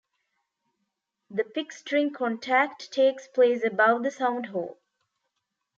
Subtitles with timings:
[1.29, 4.79] The pick-string contact takes place above the sound-hole.